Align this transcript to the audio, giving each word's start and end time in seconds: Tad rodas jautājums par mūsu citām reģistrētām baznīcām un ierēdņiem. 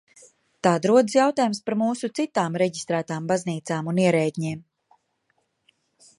Tad 0.67 0.85
rodas 0.91 1.17
jautājums 1.17 1.59
par 1.67 1.77
mūsu 1.81 2.09
citām 2.21 2.57
reģistrētām 2.63 3.29
baznīcām 3.33 3.93
un 3.93 4.03
ierēdņiem. 4.09 4.67